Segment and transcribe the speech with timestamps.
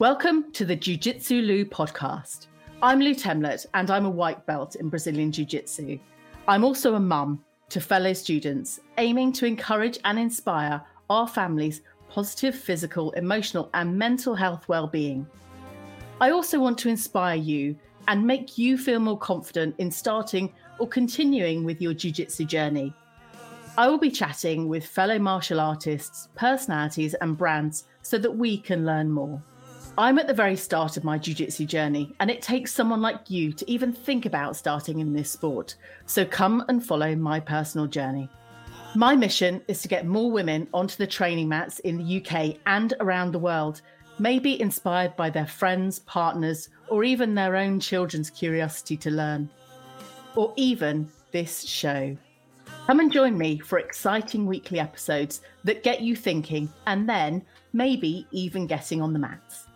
[0.00, 2.48] Welcome to the Jiu Jitsu Lou podcast.
[2.82, 6.00] I'm Lou Temlett and I'm a white belt in Brazilian Jiu Jitsu.
[6.48, 12.56] I'm also a mum to fellow students, aiming to encourage and inspire our families' positive
[12.56, 15.28] physical, emotional, and mental health well-being.
[16.20, 17.76] I also want to inspire you
[18.08, 22.92] and make you feel more confident in starting or continuing with your Jiu Jitsu journey.
[23.78, 28.84] I will be chatting with fellow martial artists, personalities, and brands so that we can
[28.84, 29.40] learn more.
[29.96, 33.30] I'm at the very start of my jiu jitsu journey, and it takes someone like
[33.30, 35.76] you to even think about starting in this sport.
[36.06, 38.28] So come and follow my personal journey.
[38.96, 42.94] My mission is to get more women onto the training mats in the UK and
[42.98, 43.82] around the world,
[44.18, 49.48] maybe inspired by their friends, partners, or even their own children's curiosity to learn.
[50.34, 52.16] Or even this show.
[52.86, 58.26] Come and join me for exciting weekly episodes that get you thinking and then maybe
[58.32, 59.68] even getting on the mats.